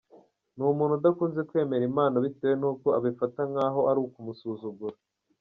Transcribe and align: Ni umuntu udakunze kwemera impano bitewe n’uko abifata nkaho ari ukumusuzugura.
Ni 0.55 0.63
umuntu 0.73 0.93
udakunze 0.99 1.41
kwemera 1.49 1.83
impano 1.89 2.15
bitewe 2.25 2.55
n’uko 2.61 2.87
abifata 2.97 3.41
nkaho 3.51 3.81
ari 3.89 3.99
ukumusuzugura. 4.07 4.97